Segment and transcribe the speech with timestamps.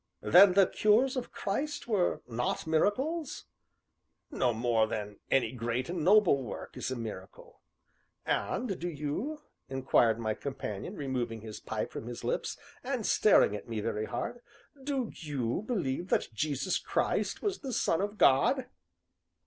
[0.23, 3.45] "Then the cures of Christ were not miracles?"
[4.31, 7.61] "No more so than any great and noble work is a miracle."
[8.25, 13.69] "And do you," inquired my companion, removing his pipe from his lips, and staring at
[13.69, 14.41] me very hard,
[14.83, 18.65] "do you believe that Jesus Christ was the Son of God?"